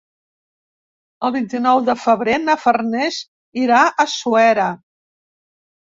El 1.27 1.33
vint-i-nou 1.35 1.83
de 1.91 1.95
febrer 2.05 2.37
na 2.47 2.57
Farners 2.63 3.19
irà 3.65 3.83
a 3.85 4.07
Suera. 4.15 4.69